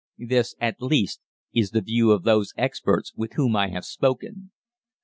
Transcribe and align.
This, 0.25 0.55
at 0.59 0.81
least, 0.81 1.21
is 1.53 1.69
the 1.69 1.81
view 1.81 2.09
of 2.09 2.23
those 2.23 2.55
experts 2.57 3.13
with 3.15 3.33
whom 3.33 3.55
I 3.55 3.67
have 3.67 3.85
spoken. 3.85 4.49